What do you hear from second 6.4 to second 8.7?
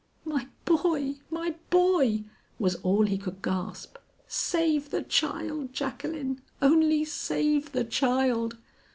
only save the child!"